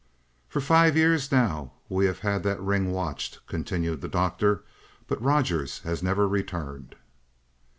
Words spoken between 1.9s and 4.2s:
have had the ring watched," continued the